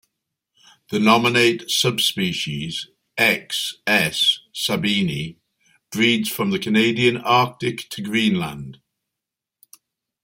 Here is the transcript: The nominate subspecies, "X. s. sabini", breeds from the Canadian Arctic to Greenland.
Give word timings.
The 0.89 0.99
nominate 0.99 1.69
subspecies, 1.69 2.87
"X. 3.19 3.75
s. 3.85 4.39
sabini", 4.51 5.37
breeds 5.91 6.29
from 6.29 6.49
the 6.49 6.57
Canadian 6.57 7.17
Arctic 7.17 7.87
to 7.89 8.01
Greenland. 8.01 8.79